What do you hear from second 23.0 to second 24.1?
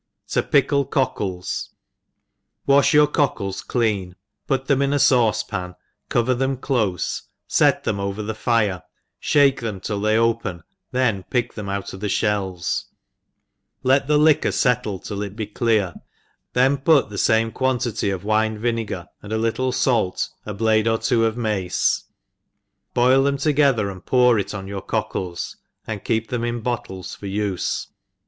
them together, and